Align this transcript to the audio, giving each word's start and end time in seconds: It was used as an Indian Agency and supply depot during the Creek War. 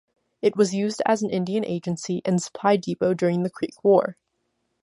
It 0.41 0.55
was 0.57 0.73
used 0.73 1.03
as 1.05 1.21
an 1.21 1.29
Indian 1.29 1.63
Agency 1.63 2.23
and 2.25 2.41
supply 2.41 2.75
depot 2.75 3.13
during 3.13 3.43
the 3.43 3.51
Creek 3.51 3.83
War. 3.83 4.17